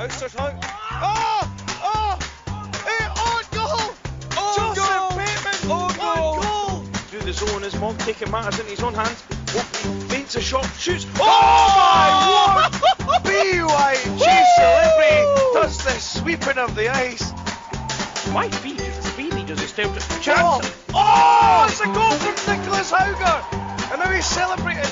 [0.00, 0.54] Outstretched hug.
[0.62, 0.64] Oh!
[1.02, 1.44] Ah!
[1.82, 2.18] Oh!
[2.48, 2.70] Ah!
[2.88, 3.92] Hey, on goal!
[4.40, 5.10] On Joseph goal!
[5.18, 5.70] Bateman!
[5.70, 6.82] On On goal!
[7.10, 9.22] Through the zone as Monk taking matters into his own hands.
[9.54, 11.04] Oakley feints a shot, shoots.
[11.16, 12.70] Oh, oh
[13.04, 13.22] my word!
[13.24, 14.24] BYG
[14.56, 15.22] celebrity
[15.52, 17.30] does the sweeping of the ice.
[18.32, 18.80] Why Beach?
[19.04, 20.72] Speedy does it still Oh, chance?
[20.94, 23.92] oh, it's a goal from Nicholas Hauger!
[23.92, 24.90] And now he's celebrating.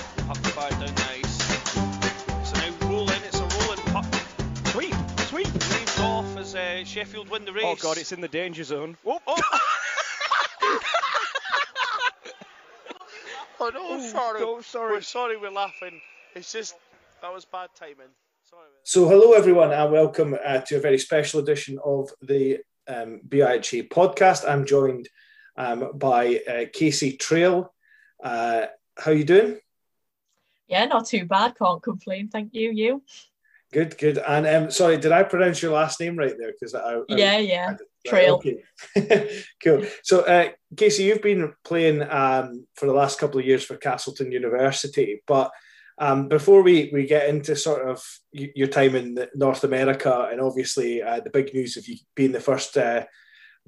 [6.98, 7.64] Sheffield win the race.
[7.64, 8.96] Oh god, it's in the danger zone.
[9.06, 9.40] Oh, oh.
[13.60, 14.40] oh no, Oh, sorry.
[14.40, 14.94] no, sorry.
[14.94, 16.00] We're sorry we're laughing.
[16.34, 16.74] It's just,
[17.22, 18.08] that was bad timing.
[18.50, 18.66] Sorry.
[18.82, 22.58] So, hello everyone, and welcome uh, to a very special edition of the
[22.88, 24.44] um, BIHA podcast.
[24.50, 25.08] I'm joined
[25.56, 27.68] um, by uh, Casey Traill.
[28.24, 28.66] Uh,
[28.98, 29.60] how you doing?
[30.66, 31.56] Yeah, not too bad.
[31.56, 32.26] Can't complain.
[32.26, 32.72] Thank you.
[32.72, 33.02] You?
[33.72, 34.18] Good, good.
[34.18, 36.52] And um, sorry, did I pronounce your last name right there?
[36.52, 37.66] Because I, I- Yeah, yeah.
[38.10, 38.34] Right, Traill.
[38.96, 39.42] okay.
[39.62, 39.84] cool.
[40.02, 44.32] So, uh, Casey, you've been playing um, for the last couple of years for Castleton
[44.32, 45.50] University, but
[45.98, 51.02] um, before we, we get into sort of your time in North America and obviously
[51.02, 53.04] uh, the big news of you being the first uh,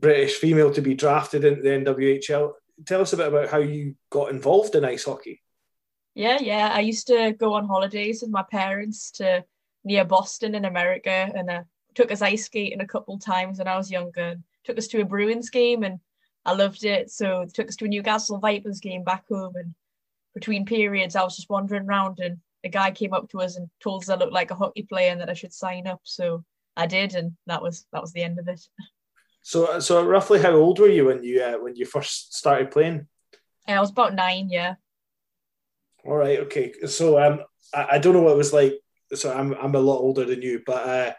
[0.00, 2.52] British female to be drafted into the NWHL,
[2.86, 5.42] tell us a bit about how you got involved in ice hockey.
[6.14, 6.70] Yeah, yeah.
[6.72, 9.44] I used to go on holidays with my parents to
[9.84, 11.62] near Boston in America and uh,
[11.94, 14.20] took us ice skating a couple times when I was younger.
[14.20, 16.00] And took us to a Bruins game and
[16.44, 17.10] I loved it.
[17.10, 19.56] So took us to a Newcastle Vipers game back home.
[19.56, 19.74] And
[20.34, 23.68] between periods, I was just wandering around and a guy came up to us and
[23.82, 26.00] told us I looked like a hockey player and that I should sign up.
[26.04, 26.44] So
[26.76, 28.60] I did, and that was that was the end of it.
[29.42, 33.06] So, so roughly how old were you when you uh, when you first started playing?
[33.66, 34.74] And I was about nine, yeah.
[36.04, 36.74] All right, okay.
[36.86, 37.40] So um,
[37.74, 38.74] I, I don't know what it was like.
[39.14, 41.12] So I'm I'm a lot older than you, but uh,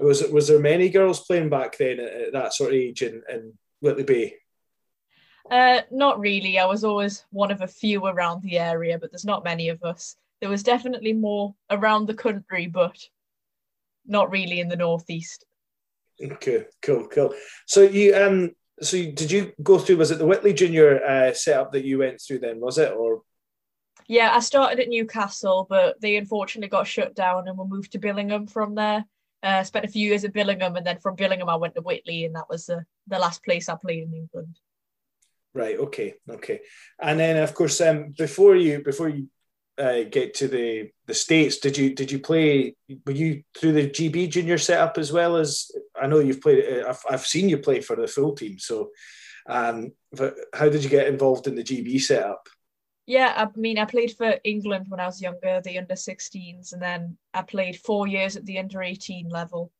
[0.00, 3.22] was was there many girls playing back then at, at that sort of age in,
[3.28, 4.34] in Whitley Bay?
[5.50, 6.58] Uh, not really.
[6.58, 9.82] I was always one of a few around the area, but there's not many of
[9.82, 10.16] us.
[10.40, 12.96] There was definitely more around the country, but
[14.06, 15.44] not really in the northeast.
[16.22, 17.34] Okay, cool, cool.
[17.66, 19.98] So you um, so you, did you go through?
[19.98, 22.60] Was it the Whitley Junior uh, setup that you went through then?
[22.60, 23.22] Was it or
[24.08, 27.98] Yeah, I started at Newcastle, but they unfortunately got shut down and we moved to
[27.98, 29.04] Billingham from there.
[29.42, 32.24] Uh, spent a few years at Billingham, and then from Billingham I went to Whitley,
[32.24, 34.58] and that was the, the last place I played in England.
[35.54, 35.78] right?
[35.78, 36.60] Okay, okay.
[37.00, 39.28] And then of course, um, before you before you
[39.78, 42.76] uh, get to the the states, did you did you play?
[43.04, 45.70] Were you through the GB Junior setup as well as?
[46.00, 46.64] I know you've played.
[46.64, 48.58] uh, I've I've seen you play for the full team.
[48.58, 48.90] So,
[49.48, 49.92] um,
[50.54, 52.48] how did you get involved in the GB setup?
[53.06, 56.82] Yeah, I mean, I played for England when I was younger, the under 16s, and
[56.82, 59.70] then I played four years at the under 18 level.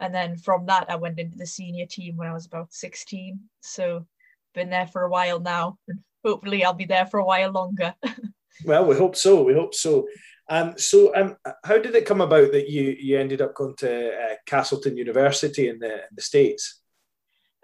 [0.00, 3.40] And then from that, I went into the senior team when I was about 16.
[3.62, 4.06] So,
[4.54, 7.94] been there for a while now, and hopefully, I'll be there for a while longer.
[8.64, 9.42] Well, we hope so.
[9.42, 10.06] We hope so.
[10.48, 14.12] Um, so, um, how did it come about that you you ended up going to
[14.12, 16.80] uh, Castleton University in the in the states?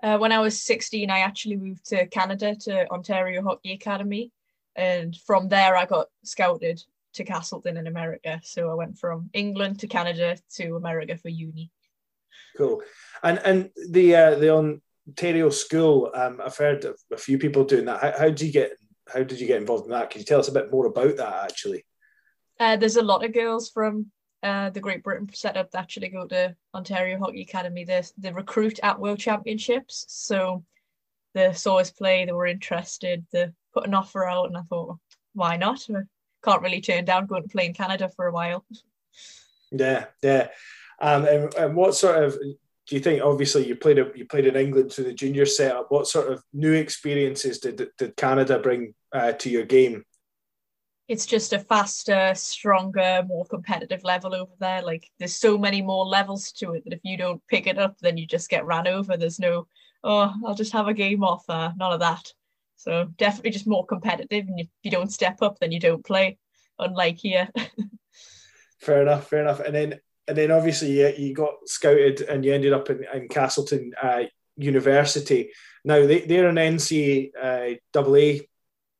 [0.03, 4.33] Uh, when I was 16, I actually moved to Canada to Ontario Hockey Academy.
[4.81, 6.83] And from there, I got scouted
[7.13, 8.41] to Castleton in America.
[8.43, 11.71] So I went from England to Canada to America for uni.
[12.57, 12.83] Cool.
[13.23, 17.85] And and the uh, the Ontario school, um, I've heard of a few people doing
[17.85, 18.01] that.
[18.01, 18.73] How, how did you get
[19.13, 20.11] how did you get involved in that?
[20.11, 21.85] Can you tell us a bit more about that actually?
[22.59, 24.07] Uh, there's a lot of girls from
[24.43, 27.85] uh, the Great Britain setup that actually go to Ontario Hockey Academy.
[27.85, 30.07] They, they recruit at World Championships.
[30.09, 30.65] So
[31.35, 34.99] they saw us play, they were interested, they put an offer out, and I thought,
[35.35, 35.87] why not?
[35.91, 36.03] I
[36.45, 38.65] can't really turn down going to play in Canada for a while.
[39.71, 40.49] Yeah, yeah.
[41.01, 43.23] Um, and, and what sort of do you think?
[43.23, 45.91] Obviously, you played a, you played in England through the junior setup.
[45.91, 50.05] What sort of new experiences did did Canada bring uh, to your game?
[51.09, 54.83] It's just a faster, stronger, more competitive level over there.
[54.83, 57.97] Like there's so many more levels to it that if you don't pick it up,
[58.01, 59.16] then you just get ran over.
[59.16, 59.66] There's no,
[60.05, 61.45] oh, I'll just have a game off.
[61.49, 62.33] Uh, none of that.
[62.77, 64.47] So definitely just more competitive.
[64.49, 66.39] And if you don't step up, then you don't play.
[66.79, 67.49] Unlike here.
[68.81, 69.61] Fair enough, fair enough.
[69.61, 73.29] And then and then obviously you, you got scouted and you ended up in, in
[73.29, 74.23] Castleton uh,
[74.57, 75.51] University.
[75.85, 78.41] Now they, they're an NCAA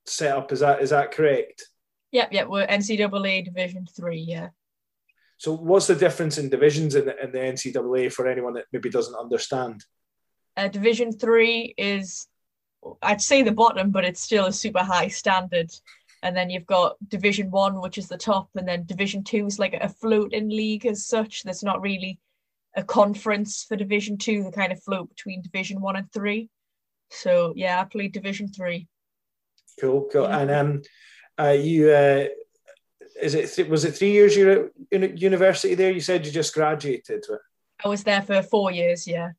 [0.05, 0.53] setup.
[0.53, 1.65] Is that is that correct?
[2.13, 2.49] yep, yep.
[2.49, 4.21] We're NCAA Division Three.
[4.21, 4.49] Yeah.
[5.39, 8.91] So what's the difference in divisions in the, in the NCAA for anyone that maybe
[8.91, 9.83] doesn't understand?
[10.61, 12.27] Uh, Division Three is,
[13.01, 15.71] I'd say the bottom, but it's still a super high standard.
[16.23, 19.59] And then you've got Division One, which is the top, and then Division Two is
[19.59, 21.45] like a floating league as such.
[21.45, 22.19] That's not really
[22.77, 24.45] a conference for Division Two.
[24.45, 26.51] They kind of float between Division One and Three.
[27.09, 28.87] So yeah, I played Division Three.
[29.81, 30.25] Cool, cool.
[30.25, 30.41] Yeah.
[30.41, 30.83] And um,
[31.39, 32.27] uh, you uh,
[33.23, 35.91] is it th- was it three years you're at uni- university there?
[35.91, 37.25] You said you just graduated.
[37.83, 39.07] I was there for four years.
[39.07, 39.31] Yeah.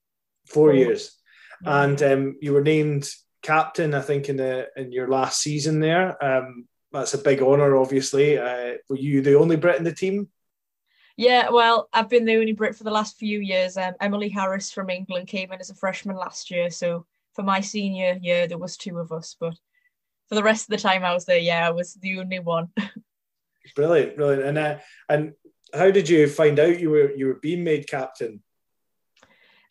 [0.47, 1.17] Four years,
[1.63, 3.09] and um, you were named
[3.41, 3.93] captain.
[3.93, 6.21] I think in the in your last season there.
[6.23, 8.37] Um, that's a big honour, obviously.
[8.37, 10.27] Uh, were you the only Brit in the team?
[11.17, 13.77] Yeah, well, I've been the only Brit for the last few years.
[13.77, 17.61] Um, Emily Harris from England came in as a freshman last year, so for my
[17.61, 19.55] senior year there was two of us, but
[20.27, 22.69] for the rest of the time I was there, yeah, I was the only one.
[23.75, 24.43] Brilliant, brilliant.
[24.43, 24.77] And uh,
[25.07, 25.33] and
[25.73, 28.41] how did you find out you were you were being made captain?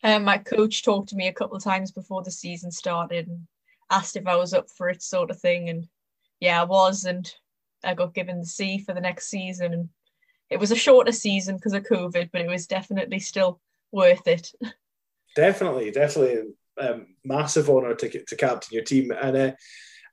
[0.03, 3.47] Um, my coach talked to me a couple of times before the season started and
[3.89, 5.69] asked if I was up for it, sort of thing.
[5.69, 5.87] And
[6.39, 7.31] yeah, I was, and
[7.83, 9.73] I got given the C for the next season.
[9.73, 9.89] And
[10.49, 13.59] it was a shorter season because of COVID, but it was definitely still
[13.91, 14.51] worth it.
[15.33, 19.11] Definitely, definitely, um, massive honour to to captain your team.
[19.11, 19.51] And uh,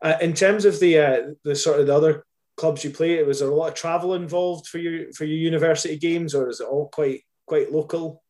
[0.01, 2.25] uh, in terms of the uh, the sort of the other
[2.57, 5.99] clubs you play, was there a lot of travel involved for you for your university
[5.99, 8.23] games, or is it all quite quite local?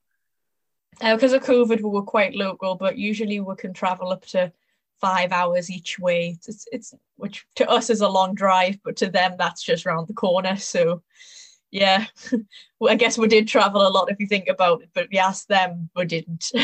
[1.00, 4.52] Because of COVID, we were quite local, but usually we can travel up to
[5.00, 6.36] five hours each way.
[6.46, 10.08] It's, it's, which to us is a long drive, but to them that's just round
[10.08, 10.56] the corner.
[10.56, 11.02] So,
[11.70, 12.06] yeah,
[12.78, 15.12] well, I guess we did travel a lot if you think about it, but if
[15.12, 16.50] you ask them, we didn't.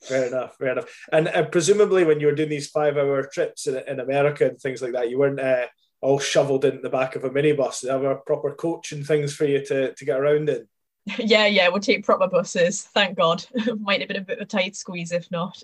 [0.00, 1.06] Fair enough, fair enough.
[1.10, 4.80] And uh, presumably, when you were doing these five-hour trips in, in America and things
[4.80, 5.66] like that, you weren't uh,
[6.00, 7.80] all shoveled into the back of a minibus.
[7.80, 10.68] They have a proper coach and things for you to, to get around in.
[11.18, 12.82] yeah, yeah, we'll take proper buses.
[12.82, 13.44] Thank God.
[13.80, 15.62] Might have been a bit of a tight squeeze if not.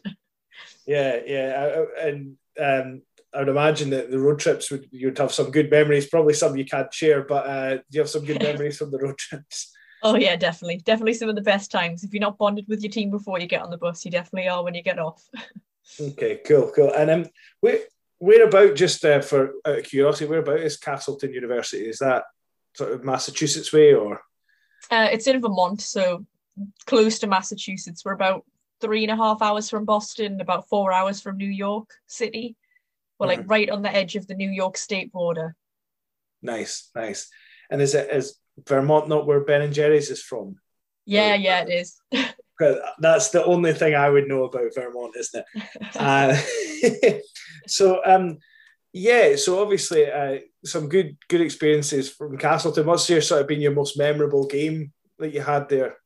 [0.86, 3.02] Yeah, yeah, I- I- and um,
[3.34, 6.06] I would imagine that the road trips would you'd have some good memories.
[6.06, 8.98] Probably some you can't share, but uh, do you have some good memories from the
[8.98, 9.72] road trips?
[10.02, 12.04] Oh yeah, definitely, definitely some of the best times.
[12.04, 14.48] If you're not bonded with your team before you get on the bus, you definitely
[14.48, 15.26] are when you get off.
[16.00, 16.92] Okay, cool, cool.
[16.92, 17.26] And um,
[17.60, 17.80] where
[18.18, 21.86] where about just uh, for out of curiosity, where about is Castleton University?
[21.88, 22.24] Is that
[22.74, 24.20] sort of Massachusetts way or?
[24.90, 26.24] Uh, it's in Vermont, so
[26.86, 28.04] close to Massachusetts.
[28.04, 28.44] We're about
[28.80, 32.56] three and a half hours from Boston, about four hours from New York City.
[33.18, 33.50] We're like Mhm.
[33.50, 35.56] right on the edge of the New York State border.
[36.42, 37.28] Nice, nice.
[37.70, 38.38] And is it is
[38.68, 40.60] Vermont not where Ben and Jerry's is from?
[41.06, 42.00] Yeah, yeah, it is.
[42.98, 45.62] That's the only thing I would know about Vermont, isn't it?
[45.96, 47.20] Uh,
[47.66, 48.38] so um,
[48.94, 52.86] yeah, so obviously uh, some good good experiences from Castleton.
[52.86, 55.96] What's your sort of been your most memorable game that you had there?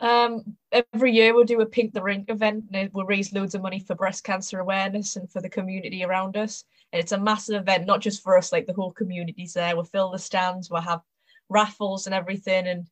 [0.00, 3.60] Um, every year we'll do a Pink the Rink event and we'll raise loads of
[3.60, 6.64] money for breast cancer awareness and for the community around us.
[6.92, 9.76] And it's a massive event, not just for us, like the whole community's there.
[9.76, 11.02] We'll fill the stands, we'll have
[11.50, 12.66] raffles and everything.
[12.68, 12.86] And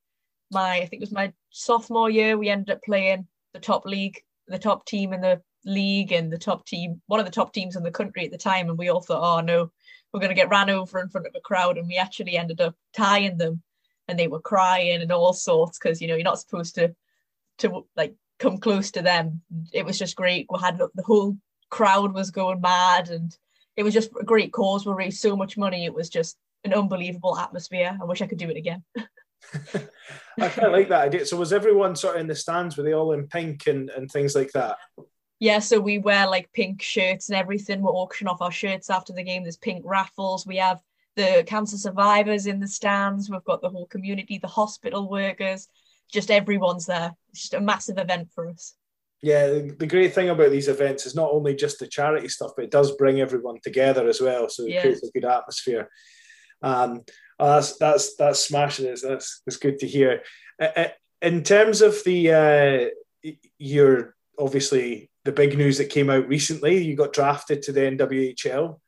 [0.50, 4.20] my, I think it was my sophomore year, we ended up playing the top league,
[4.46, 7.76] the top team in the league and the top team, one of the top teams
[7.76, 8.68] in the country at the time.
[8.68, 9.70] And we all thought, oh no,
[10.12, 11.78] we're going to get ran over in front of a crowd.
[11.78, 13.62] And we actually ended up tying them
[14.08, 16.94] and they were crying and all sorts because you know you're not supposed to
[17.58, 19.40] to like come close to them
[19.72, 21.36] it was just great we had the whole
[21.70, 23.36] crowd was going mad and
[23.76, 26.74] it was just a great cause we raised so much money it was just an
[26.74, 28.82] unbelievable atmosphere i wish i could do it again
[30.40, 31.26] I quite like that idea.
[31.26, 32.76] So was everyone sort of in the stands?
[32.76, 34.78] Were they all in pink and, and things like that?
[35.40, 39.12] Yeah so we wear like pink shirts and everything we're auctioning off our shirts after
[39.12, 40.80] the game there's pink raffles we have
[41.16, 45.68] the cancer survivors in the stands we've got the whole community the hospital workers
[46.12, 48.74] just everyone's there it's just a massive event for us
[49.22, 49.46] Yeah,
[49.78, 52.70] the, great thing about these events is not only just the charity stuff, but it
[52.70, 54.48] does bring everyone together as well.
[54.50, 54.82] So it Yeah.
[54.82, 55.88] creates a good atmosphere.
[56.60, 57.04] Um,
[57.38, 58.86] oh, that's that's that's smashing.
[58.86, 60.22] It's, that's that's good to hear.
[60.60, 60.88] Uh, uh,
[61.22, 62.90] in terms of the
[63.24, 67.80] uh, your obviously the big news that came out recently, you got drafted to the
[67.80, 68.78] NWHL.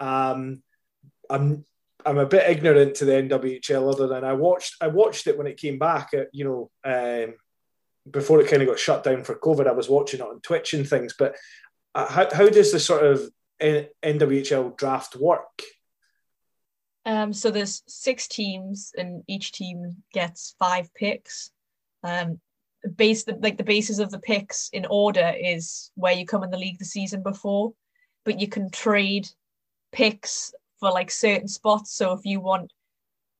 [0.00, 0.62] Um,
[1.30, 1.64] I'm
[2.06, 5.46] I'm a bit ignorant to the NWHL, other than I watched I watched it when
[5.46, 6.14] it came back.
[6.14, 7.34] At, you know, um,
[8.10, 10.74] before it kind of got shut down for COVID, I was watching it on Twitch
[10.74, 11.14] and things.
[11.18, 11.36] But
[11.94, 13.28] uh, how how does the sort of
[13.60, 15.62] NWHL draft work?
[17.04, 21.50] Um, so there's six teams, and each team gets five picks.
[22.02, 22.40] Um,
[22.96, 26.50] base, the, like the basis of the picks in order is where you come in
[26.50, 27.72] the league the season before,
[28.24, 29.28] but you can trade
[29.92, 31.94] picks for like certain spots.
[31.94, 32.72] So if you want,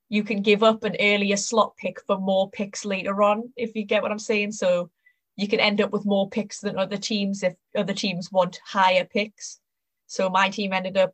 [0.09, 3.53] you can give up an earlier slot pick for more picks later on.
[3.57, 4.91] If you get what I'm saying, so
[5.37, 9.05] you can end up with more picks than other teams if other teams want higher
[9.05, 9.61] picks.
[10.07, 11.13] So my team ended up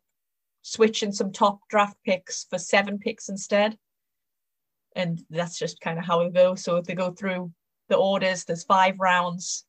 [0.62, 3.76] switching some top draft picks for seven picks instead.
[4.96, 6.62] And that's just kind of how it goes.
[6.62, 7.52] So if they go through
[7.88, 8.44] the orders.
[8.44, 9.64] There's five rounds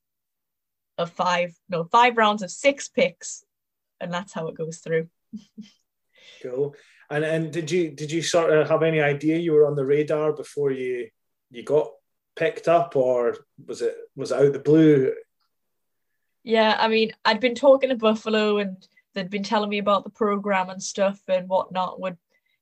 [0.97, 3.43] of five, no, five rounds of six picks,
[3.99, 5.09] and that's how it goes through.
[6.41, 6.75] cool.
[7.09, 9.85] And and did you did you sort of have any idea you were on the
[9.85, 11.09] radar before you
[11.51, 11.89] you got
[12.35, 15.13] picked up, or was it was it out the blue?
[16.43, 18.77] Yeah, I mean, I'd been talking to Buffalo, and
[19.13, 21.99] they'd been telling me about the program and stuff and whatnot.
[21.99, 22.17] We'd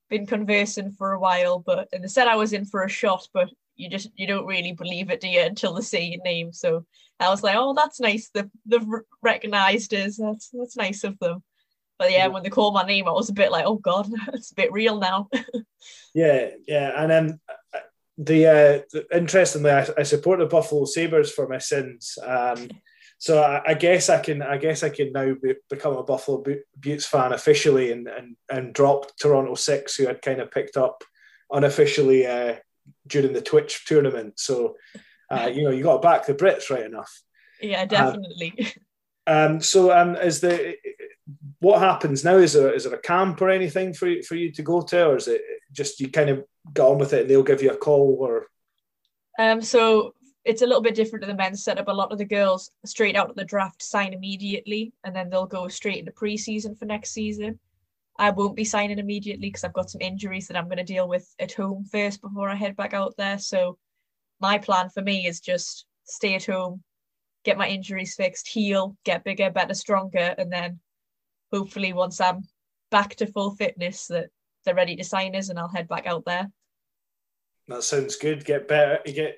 [0.10, 3.28] been conversing for a while, but and they said I was in for a shot,
[3.34, 6.54] but you just you don't really believe it, do you, until they say your name.
[6.54, 6.86] So
[7.20, 8.30] I was like, oh, that's nice.
[8.34, 8.88] They've, they've
[9.22, 10.18] recognized us.
[10.18, 11.44] That's that's nice of them.
[12.00, 14.52] But yeah, when they called my name, I was a bit like, oh god, it's
[14.52, 15.30] a bit real now.
[16.14, 17.40] yeah, yeah, and then
[17.74, 17.82] um,
[18.18, 22.18] the, uh, the interestingly, I, I support the Buffalo Sabres for my sins.
[22.26, 22.70] Um,
[23.18, 26.44] so I, I, guess I can, I guess I can now be, become a Buffalo
[26.80, 31.04] Beauts fan officially, and and and drop Toronto Six, who I'd kind of picked up
[31.52, 32.56] unofficially uh,
[33.08, 34.40] during the Twitch tournament.
[34.40, 34.76] So
[35.30, 37.22] uh, you know, you got to back the Brits, right enough.
[37.62, 38.74] Yeah, definitely.
[39.26, 40.76] Um, so um, is the
[41.60, 42.36] what happens now?
[42.36, 45.08] Is there is there a camp or anything for you, for you to go to,
[45.08, 45.42] or is it
[45.72, 46.44] just you kind of
[46.74, 48.48] get on with it and they'll give you a call or?
[49.40, 51.88] Um, so it's a little bit different to the men's setup.
[51.88, 55.46] A lot of the girls straight out of the draft sign immediately, and then they'll
[55.46, 57.58] go straight into preseason for next season.
[58.18, 61.08] I won't be signing immediately because I've got some injuries that I'm going to deal
[61.08, 63.40] with at home first before I head back out there.
[63.40, 63.78] So
[64.40, 66.84] my plan for me is just stay at home,
[67.44, 70.80] get my injuries fixed, heal, get bigger, better, stronger, and then
[71.52, 72.44] hopefully once I'm
[72.92, 74.30] back to full fitness that
[74.64, 76.52] they're ready to sign us and I'll head back out there.
[77.68, 78.46] That sounds good.
[78.46, 79.38] Get better, get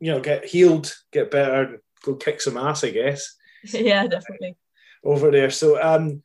[0.00, 3.36] you know, get healed, get better, and go kick some ass, I guess.
[3.64, 4.56] yeah, definitely.
[5.04, 5.50] Over there.
[5.50, 6.22] So um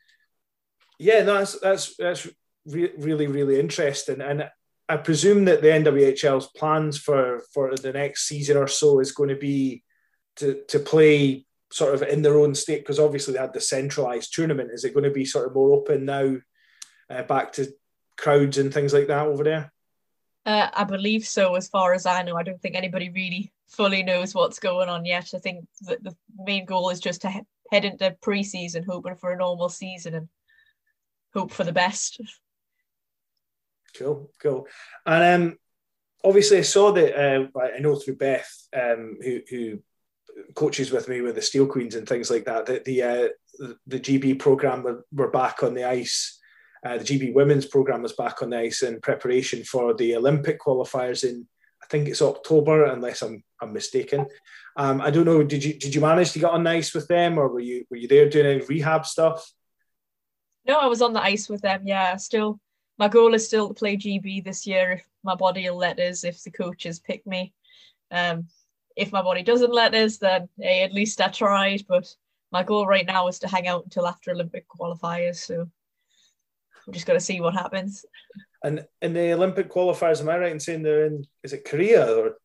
[0.99, 2.27] yeah, no, that's that's that's
[2.65, 4.21] re- really, really interesting.
[4.21, 4.49] And
[4.89, 9.29] I presume that the NWHL's plans for for the next season or so is going
[9.29, 9.83] to be
[10.37, 14.33] to to play sort of in their own state because obviously they had the centralized
[14.33, 14.71] tournament.
[14.73, 16.37] Is it going to be sort of more open now,
[17.09, 17.67] uh, back to
[18.17, 19.73] crowds and things like that over there?
[20.45, 21.55] Uh, I believe so.
[21.55, 25.03] As far as I know, I don't think anybody really fully knows what's going on
[25.03, 25.31] yet.
[25.35, 29.33] I think that the main goal is just to he- head into pre-season, hoping for
[29.33, 30.29] a normal season and
[31.37, 32.19] hope for the best.
[33.95, 34.67] Cool, cool.
[35.05, 35.57] And um,
[36.23, 39.79] obviously, I saw that uh, I know through Beth, um, who who
[40.55, 42.65] coaches with me with the Steel Queens and things like that.
[42.65, 43.27] That the uh,
[43.87, 46.39] the GB program were, back on the ice.
[46.85, 50.59] Uh, the GB women's program was back on the ice in preparation for the Olympic
[50.61, 51.47] qualifiers in
[51.81, 54.25] I think it's October, unless I'm I'm mistaken.
[54.75, 55.43] Um, I don't know.
[55.43, 57.97] Did you did you manage to get on ice with them, or were you were
[57.97, 59.49] you there doing any rehab stuff?
[60.67, 61.83] No, I was on the ice with them.
[61.85, 62.59] Yeah, still.
[62.97, 66.23] My goal is still to play GB this year if my body will let us.
[66.23, 67.53] If the coaches pick me,
[68.11, 68.47] um,
[68.95, 71.85] if my body doesn't let us, then hey, at least I tried.
[71.87, 72.13] But
[72.51, 75.37] my goal right now is to hang out until after Olympic qualifiers.
[75.37, 75.69] So
[76.85, 78.05] we're just going to see what happens.
[78.63, 81.25] And in the Olympic qualifiers, am I right in saying they're in?
[81.43, 82.37] Is it Korea or?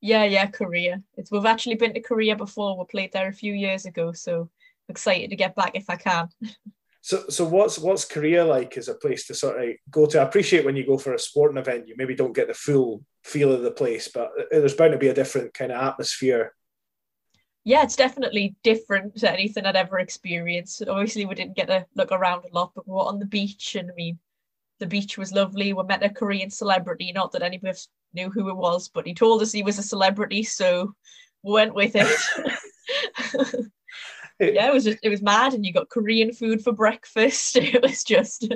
[0.00, 1.02] Yeah, yeah, Korea.
[1.16, 2.78] It's we've actually been to Korea before.
[2.78, 5.96] We played there a few years ago, so I'm excited to get back if I
[5.96, 6.28] can.
[7.08, 10.20] So, so what's what's Korea like as a place to sort of go to?
[10.20, 13.02] I appreciate when you go for a sporting event, you maybe don't get the full
[13.24, 16.54] feel of the place, but there's bound to be a different kind of atmosphere.
[17.64, 20.86] Yeah, it's definitely different to anything I'd ever experienced.
[20.86, 23.74] Obviously, we didn't get to look around a lot, but we were on the beach,
[23.74, 24.18] and I mean,
[24.78, 25.72] the beach was lovely.
[25.72, 27.78] We met a Korean celebrity, not that anybody
[28.12, 30.94] knew who it was, but he told us he was a celebrity, so
[31.42, 33.64] we went with it.
[34.40, 37.56] yeah, it was just it was mad, and you got Korean food for breakfast.
[37.68, 38.52] It was just,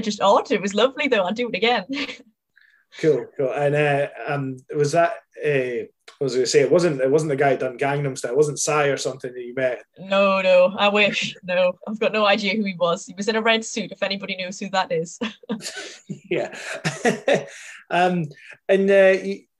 [0.00, 0.50] just odd.
[0.50, 1.24] It was lovely though.
[1.24, 1.84] I'd do it again.
[3.00, 3.52] cool, cool.
[3.52, 5.14] And uh, um, was that?
[5.44, 5.86] Uh,
[6.20, 8.32] was I going to say it wasn't it wasn't the guy done Gangnam Style.
[8.32, 9.82] It wasn't Psy or something that you met.
[9.98, 10.72] No, no.
[10.78, 11.34] I wish.
[11.42, 13.04] No, I've got no idea who he was.
[13.04, 13.90] He was in a red suit.
[13.90, 15.18] If anybody knows who that is.
[16.30, 16.56] yeah.
[17.90, 18.26] um,
[18.68, 19.16] and uh,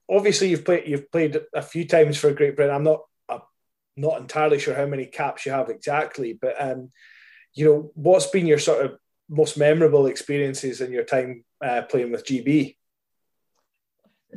[0.09, 2.73] obviously you've played you've played a few times for Great Britain.
[2.73, 3.01] I'm not
[3.95, 6.91] not entirely sure how many caps you have exactly, but um,
[7.53, 8.97] you know, what's been your sort of
[9.29, 12.75] most memorable experiences in your time uh, playing with GB?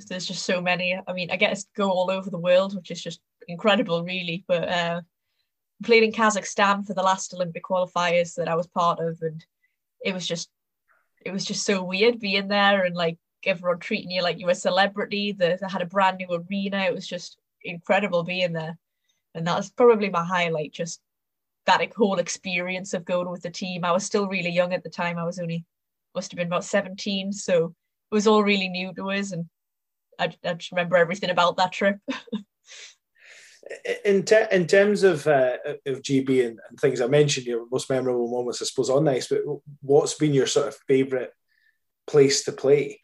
[0.09, 0.99] There's just so many.
[1.07, 4.45] I mean, I to go all over the world, which is just incredible, really.
[4.47, 5.01] But uh,
[5.83, 9.45] played in Kazakhstan for the last Olympic qualifiers that I was part of, and
[10.05, 10.51] it was just,
[11.25, 14.53] it was just so weird being there and like everyone treating you like you were
[14.53, 15.33] a celebrity.
[15.33, 16.81] They had a brand new arena.
[16.81, 18.79] It was just incredible being there
[19.37, 21.01] and that was probably my highlight just
[21.67, 24.91] that whole experience of going with the team i was still really young at the
[24.91, 25.65] time i was only
[26.15, 27.75] must have been about 17 so
[28.11, 29.45] it was all really new to us and
[30.19, 31.99] i, I just remember everything about that trip
[34.05, 37.91] in ter- in terms of uh, of GB and, and, things I mentioned, your most
[37.91, 39.29] memorable moments, I suppose, on ice.
[39.29, 39.41] But
[39.83, 41.31] what's been your sort of favourite
[42.07, 43.01] place to play?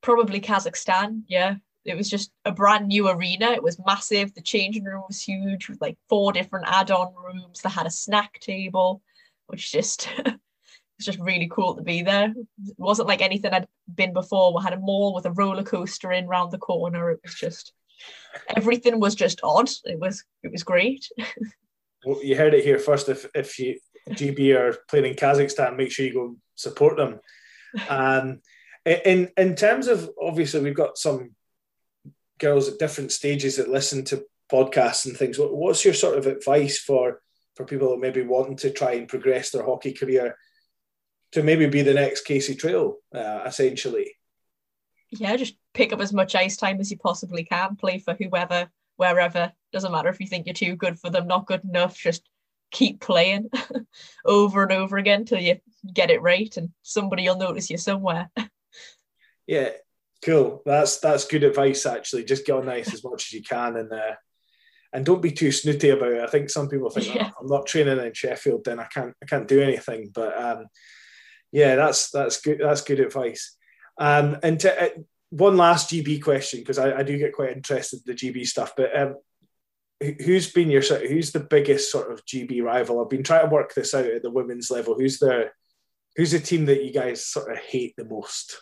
[0.00, 1.22] Probably Kazakhstan.
[1.28, 3.50] Yeah, it was just a brand new arena.
[3.52, 4.34] It was massive.
[4.34, 7.60] The changing room was huge with like four different add-on rooms.
[7.60, 9.02] They had a snack table,
[9.46, 10.08] which just
[10.98, 12.32] it's just really cool to be there.
[12.66, 14.54] It wasn't like anything I'd been before.
[14.54, 17.10] We had a mall with a roller coaster in round the corner.
[17.10, 17.72] It was just
[18.56, 19.68] everything was just odd.
[19.84, 21.08] It was it was great.
[22.06, 23.08] well, you heard it here first.
[23.08, 27.20] If if you GB are playing in Kazakhstan, make sure you go support them.
[27.88, 28.40] Um,
[28.86, 31.32] in in terms of obviously we've got some
[32.38, 35.38] girls at different stages that listen to podcasts and things.
[35.38, 37.20] What, what's your sort of advice for
[37.56, 40.36] for people that maybe wanting to try and progress their hockey career
[41.32, 44.16] to maybe be the next Casey Traill, uh, essentially?
[45.20, 47.76] yeah, just pick up as much ice time as you possibly can.
[47.76, 49.52] Play for whoever, wherever.
[49.72, 51.96] Doesn't matter if you think you're too good for them, not good enough.
[51.96, 52.28] Just
[52.70, 53.50] keep playing
[54.24, 55.56] over and over again till you
[55.92, 58.30] get it right, and somebody will notice you somewhere.
[59.46, 59.70] yeah,
[60.24, 60.62] cool.
[60.64, 61.86] That's that's good advice.
[61.86, 64.14] Actually, just get on ice as much as you can, and uh,
[64.92, 66.22] and don't be too snooty about it.
[66.22, 67.30] I think some people think yeah.
[67.30, 70.10] oh, I'm not training in Sheffield, then I can't I can't do anything.
[70.14, 70.66] But um,
[71.52, 72.60] yeah, that's that's good.
[72.60, 73.56] That's good advice.
[73.98, 74.88] Um, and to, uh,
[75.30, 78.72] one last GB question because I, I, do get quite interested in the GB stuff.
[78.76, 79.16] But um,
[80.00, 83.00] who's been your who's the biggest sort of GB rival?
[83.00, 84.94] I've been trying to work this out at the women's level.
[84.94, 85.50] Who's the
[86.16, 88.60] who's the team that you guys sort of hate the most?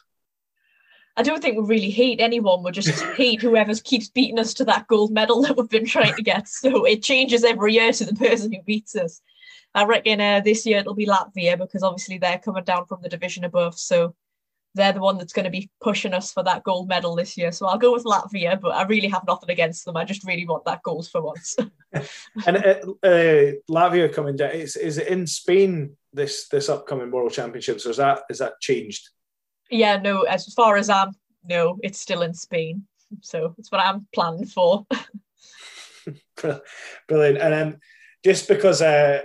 [1.16, 2.62] I don't think we really hate anyone.
[2.62, 6.14] We just hate whoever keeps beating us to that gold medal that we've been trying
[6.14, 6.48] to get.
[6.48, 9.20] So it changes every year to the person who beats us.
[9.74, 13.08] I reckon uh, this year it'll be Latvia because obviously they're coming down from the
[13.08, 13.78] division above.
[13.78, 14.14] So
[14.74, 17.52] they're the one that's going to be pushing us for that gold medal this year.
[17.52, 19.96] So I'll go with Latvia, but I really have nothing against them.
[19.96, 21.56] I just really want that gold for once.
[22.46, 27.32] and uh, uh, Latvia coming down is, is it in Spain this this upcoming World
[27.32, 29.08] Championships, or is that is that changed?
[29.72, 30.22] Yeah, no.
[30.22, 31.12] As far as I'm,
[31.48, 32.84] no, it's still in Spain.
[33.22, 34.86] So it's what I'm planning for.
[37.08, 37.80] Brilliant, and um,
[38.24, 39.22] just because uh,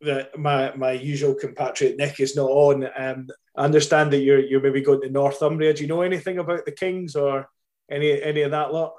[0.00, 2.88] the, my my usual compatriot Nick is not on.
[2.96, 5.74] Um, I understand that you're you're maybe going to Northumbria.
[5.74, 7.48] Do you know anything about the Kings or
[7.90, 8.94] any any of that lot?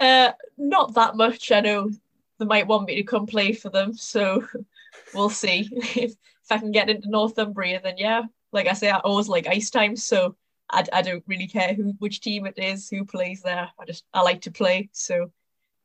[0.00, 1.52] Uh, not that much.
[1.52, 1.90] I know
[2.38, 4.46] they might want me to come play for them, so
[5.14, 6.16] we'll see if, if
[6.50, 7.80] I can get into Northumbria.
[7.82, 10.36] Then yeah, like I say, I always like ice time, so
[10.70, 13.68] I, I don't really care who which team it is who plays there.
[13.78, 15.30] I just I like to play, so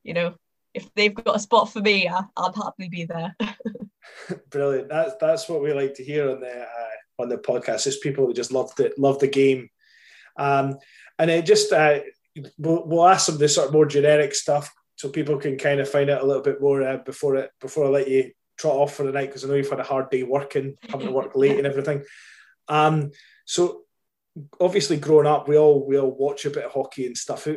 [0.03, 0.35] you know
[0.73, 3.35] if they've got a spot for me, I, I'll happily be there.
[4.51, 4.89] Brilliant.
[4.89, 7.87] That's that's what we like to hear on the uh, on the podcast.
[7.87, 9.69] Is people who just love the love the game,
[10.37, 10.77] um,
[11.17, 11.99] and it just uh,
[12.57, 15.89] we'll, we'll ask some the sort of more generic stuff so people can kind of
[15.89, 18.95] find out a little bit more uh, before it before I let you trot off
[18.95, 21.35] for the night because I know you've had a hard day working, having to work
[21.35, 22.03] late and everything.
[22.67, 23.11] Um,
[23.45, 23.81] so
[24.59, 27.47] obviously, growing up, we all we all watch a bit of hockey and stuff,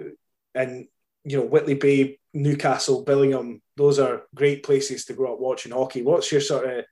[0.55, 0.87] and
[1.25, 6.03] you know Whitley Bay Newcastle, Billingham, those are great places to grow up watching hockey.
[6.03, 6.85] What's your sort of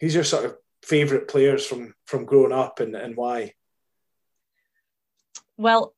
[0.00, 3.54] who's your sort of favourite players from from growing up and, and why?
[5.56, 5.94] Well,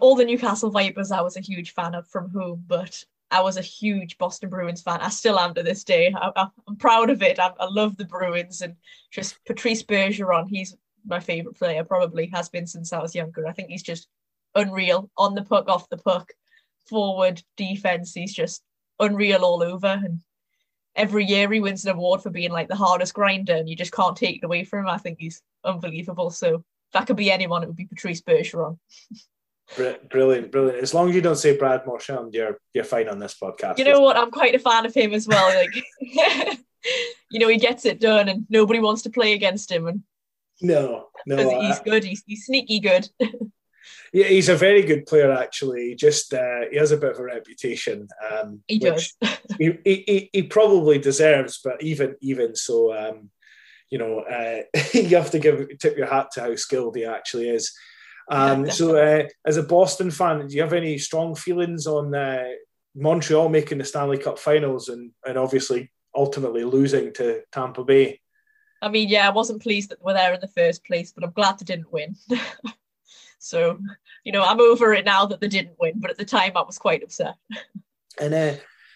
[0.00, 3.56] all the Newcastle Vipers I was a huge fan of from home, but I was
[3.56, 5.00] a huge Boston Bruins fan.
[5.00, 6.14] I still am to this day.
[6.14, 7.40] I, am proud of it.
[7.40, 8.76] I, I, love the Bruins and
[9.10, 10.48] just Patrice Bergeron.
[10.48, 13.46] He's my favourite player, probably has been since I was younger.
[13.46, 14.06] I think he's just
[14.54, 16.30] unreal on the puck, off the puck
[16.86, 18.12] forward defense.
[18.12, 18.62] He's just
[19.00, 19.88] unreal all over.
[19.88, 20.20] And
[20.94, 23.92] every year he wins an award for being like the hardest grinder, and you just
[23.92, 24.88] can't take it away from him.
[24.88, 26.30] I think he's unbelievable.
[26.30, 28.78] So if that could be anyone, it would be Patrice Bergeron.
[29.74, 30.82] Brilliant, brilliant.
[30.82, 33.78] As long as you don't say Brad Marchand, you're you're fine on this podcast.
[33.78, 34.16] You know what?
[34.16, 35.54] I'm quite a fan of him as well.
[35.54, 35.74] Like,
[37.30, 39.86] you know, he gets it done, and nobody wants to play against him.
[39.86, 40.02] And
[40.60, 42.04] no, no, he's good.
[42.04, 43.08] He's, he's sneaky good.
[44.12, 45.32] Yeah, he's a very good player.
[45.32, 48.08] Actually, just uh, he has a bit of a reputation.
[48.30, 49.14] Um, he does.
[49.58, 53.30] he, he, he probably deserves, but even even so, um,
[53.90, 57.48] you know, uh, you have to give tip your hat to how skilled he actually
[57.48, 57.72] is.
[58.30, 62.48] Um, so, uh, as a Boston fan, do you have any strong feelings on uh,
[62.94, 68.20] Montreal making the Stanley Cup Finals and and obviously ultimately losing to Tampa Bay?
[68.80, 71.30] I mean, yeah, I wasn't pleased that we're there in the first place, but I'm
[71.32, 72.16] glad they didn't win.
[73.42, 73.80] So,
[74.22, 76.62] you know, I'm over it now that they didn't win, but at the time I
[76.62, 77.34] was quite upset.
[78.20, 78.54] And uh,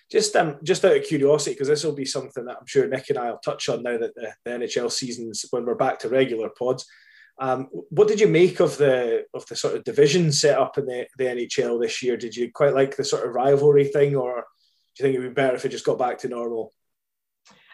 [0.09, 3.11] just um, just out of curiosity, because this will be something that I'm sure Nick
[3.11, 6.09] and I will touch on now that the, the NHL seasons when we're back to
[6.09, 6.87] regular pods.
[7.39, 10.87] Um, what did you make of the of the sort of division set up in
[10.87, 12.17] the, the NHL this year?
[12.17, 14.45] Did you quite like the sort of rivalry thing, or
[14.97, 16.73] do you think it would be better if it just got back to normal?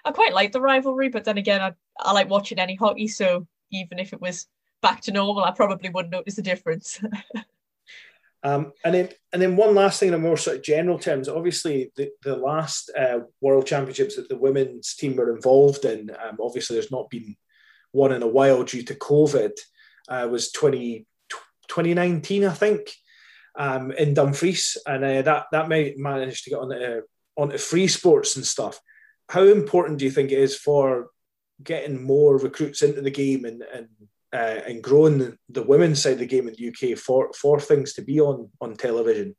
[0.05, 3.07] I quite like the rivalry, but then again, I, I like watching any hockey.
[3.07, 4.49] So even if it was
[4.81, 7.01] back to normal, I probably wouldn't notice a difference.
[8.43, 11.29] um, and then, and then one last thing in a more sort of general terms.
[11.29, 16.11] Obviously, the the last uh, World Championships that the women's team were involved in.
[16.11, 17.37] Um, obviously, there's not been
[17.93, 19.53] one in a while due to COVID.
[20.09, 21.07] Uh, was 20,
[21.69, 22.93] 2019, I think,
[23.57, 27.01] um, in Dumfries, and uh, that that may managed to get on uh,
[27.37, 28.81] onto free sports and stuff.
[29.29, 31.11] How important do you think it is for
[31.63, 33.89] getting more recruits into the game and and
[34.33, 37.93] uh, and growing the women's side of the game in the UK for for things
[37.95, 39.37] to be on on television?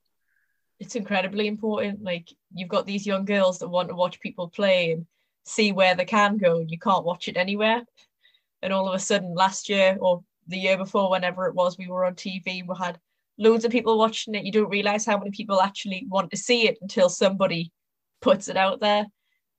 [0.79, 2.03] It's incredibly important.
[2.03, 5.05] Like you've got these young girls that want to watch people play and
[5.45, 7.83] see where they can go, and you can't watch it anywhere.
[8.63, 11.88] And all of a sudden, last year or the year before, whenever it was, we
[11.88, 12.65] were on TV.
[12.67, 12.97] We had
[13.38, 14.45] loads of people watching it.
[14.45, 17.71] You don't realize how many people actually want to see it until somebody
[18.21, 19.06] puts it out there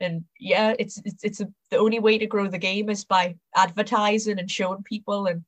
[0.00, 3.34] and yeah it's it's, it's a, the only way to grow the game is by
[3.54, 5.44] advertising and showing people and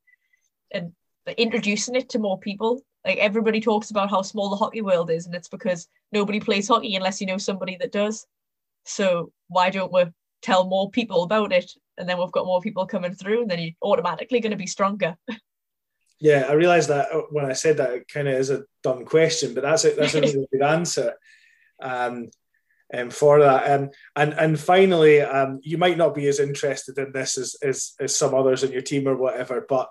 [0.72, 0.92] and
[1.36, 5.26] introducing it to more people like everybody talks about how small the hockey world is
[5.26, 8.26] and it's because nobody plays hockey unless you know somebody that does
[8.84, 10.04] so why don't we
[10.42, 13.58] tell more people about it and then we've got more people coming through and then
[13.58, 15.16] you're automatically going to be stronger
[16.20, 19.04] yeah i realized that uh, when i said that it kind of is a dumb
[19.04, 21.14] question but that's a, that's a really good answer
[21.80, 22.28] um,
[22.94, 23.70] um, for that.
[23.70, 27.94] Um, and and finally, um, you might not be as interested in this as, as,
[28.00, 29.90] as some others in your team or whatever, but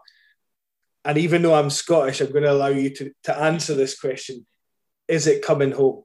[1.04, 4.46] and even though I'm Scottish, I'm going to allow you to, to answer this question.
[5.08, 6.04] Is it coming home?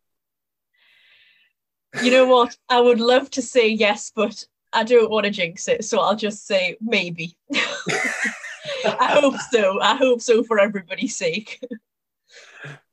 [2.02, 2.56] You know what?
[2.68, 6.16] I would love to say yes, but I don't want to jinx it, so I'll
[6.16, 7.36] just say maybe.
[8.84, 9.80] I hope so.
[9.80, 11.60] I hope so for everybody's sake.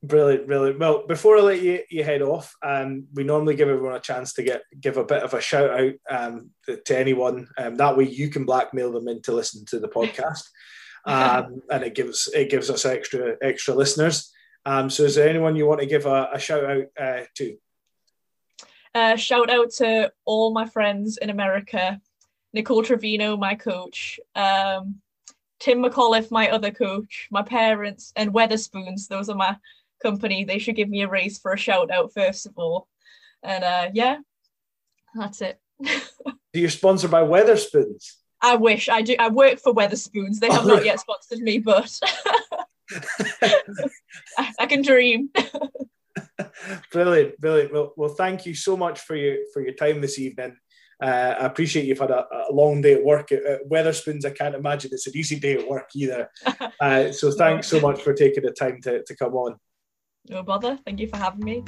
[0.03, 0.79] Brilliant, brilliant.
[0.79, 4.33] Well, before I let you, you head off, um, we normally give everyone a chance
[4.33, 6.51] to get give a bit of a shout out um,
[6.85, 7.47] to anyone.
[7.57, 10.43] Um, that way, you can blackmail them into listening to the podcast,
[11.05, 14.31] um, and it gives it gives us extra extra listeners.
[14.65, 17.57] Um, so, is there anyone you want to give a, a shout out uh, to?
[18.97, 22.01] Uh, shout out to all my friends in America,
[22.51, 24.95] Nicole Trevino, my coach, um,
[25.59, 29.07] Tim McAuliffe, my other coach, my parents, and Wetherspoons.
[29.07, 29.55] Those are my
[30.01, 30.45] company.
[30.45, 32.87] They should give me a raise for a shout out first of all.
[33.43, 34.17] And uh, yeah,
[35.13, 35.59] that's it.
[35.83, 38.13] Do You're sponsored by Wetherspoons.
[38.41, 39.15] I wish I do.
[39.19, 40.39] I work for Wetherspoons.
[40.39, 41.99] They have not yet sponsored me, but
[44.39, 45.29] I, I, can dream.
[46.91, 47.73] Brilliant, brilliant.
[47.73, 50.57] Well, well, thank you so much for your for your time this evening.
[51.01, 54.25] Uh, I appreciate you've had a, a long day at work at, at, Wetherspoons.
[54.25, 56.29] I can't imagine it's an easy day at work either.
[56.79, 59.55] Uh, so thanks so much for taking the time to, to come on.
[60.29, 60.77] No bother.
[60.85, 61.63] Thank you for having me.